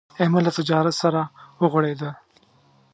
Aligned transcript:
احمد 0.21 0.41
له 0.45 0.51
تجارت 0.57 0.93
سره 1.03 1.21
وغوړېدا. 1.61 2.11